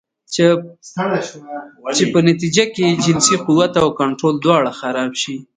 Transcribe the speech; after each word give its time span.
چې 1.95 2.03
پۀ 2.11 2.19
نتيجه 2.29 2.63
کښې 2.73 2.83
ئې 2.87 3.01
جنسي 3.03 3.35
قوت 3.45 3.73
او 3.81 3.87
کنټرول 3.99 4.35
دواړه 4.39 4.71
خراب 4.79 5.11
شي 5.21 5.35